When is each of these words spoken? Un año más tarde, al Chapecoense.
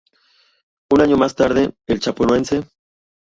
Un 0.89 1.01
año 1.01 1.15
más 1.15 1.35
tarde, 1.35 1.75
al 1.87 1.99
Chapecoense. 1.99 2.63